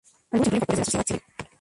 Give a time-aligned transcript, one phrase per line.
[0.31, 1.47] Algunos incluyen factores de la sociedad civil.